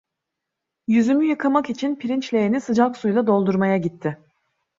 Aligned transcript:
Yüzümü 0.87 1.25
yıkamak 1.25 1.69
için 1.69 1.95
pirinç 1.95 2.33
leğeni 2.33 2.61
sıcak 2.61 2.97
suyla 2.97 3.27
doldurmaya 3.27 3.77
gitti. 3.77 4.17